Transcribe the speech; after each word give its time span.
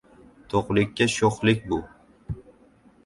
—To‘qlikka 0.53 1.07
sho‘xlik 1.17 1.63
bu! 1.75 1.79